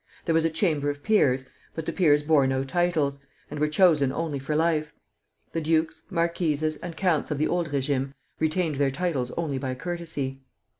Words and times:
There 0.25 0.33
was 0.33 0.45
a 0.45 0.49
chamber 0.49 0.89
of 0.89 1.03
peers, 1.03 1.45
but 1.75 1.85
the 1.85 1.93
peers 1.93 2.23
bore 2.23 2.47
no 2.47 2.63
titles, 2.63 3.19
and 3.51 3.59
were 3.59 3.67
chosen 3.67 4.11
only 4.11 4.39
for 4.39 4.55
life. 4.55 4.91
The 5.51 5.61
dukes, 5.61 6.05
marquises, 6.09 6.77
and 6.77 6.97
counts 6.97 7.29
of 7.29 7.37
the 7.37 7.47
old 7.47 7.69
régime 7.69 8.13
retained 8.39 8.77
their 8.77 8.89
titles 8.89 9.29
only 9.37 9.59
by 9.59 9.75
courtesy. 9.75 10.41